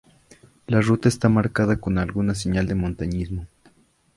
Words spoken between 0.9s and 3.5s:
está marcada con alguna señal de montañismo.